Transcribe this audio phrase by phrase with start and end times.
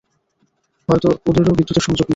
[0.89, 2.09] হয়তো ওদেরও বিদ্যুতের সংযোগ নেই!